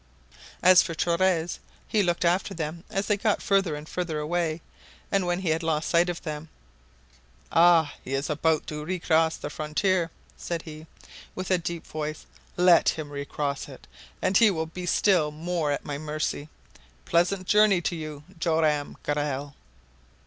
[0.63, 4.61] As for Torres he looked after them as they got further and further away,
[5.11, 6.49] and when he had lost sight of them
[7.51, 7.93] "Ah!
[8.03, 10.87] he is about to recross the frontier!" said he,
[11.35, 12.25] with a deep voice.
[12.57, 13.85] "Let him recross it!
[14.23, 16.49] and he will be still more at my mercy!
[17.05, 19.53] Pleasant journey to you, Joam Garral!"